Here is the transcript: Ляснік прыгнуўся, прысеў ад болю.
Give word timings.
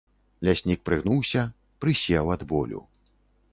Ляснік 0.47 0.79
прыгнуўся, 0.89 1.43
прысеў 1.85 2.35
ад 2.37 2.41
болю. 2.55 2.81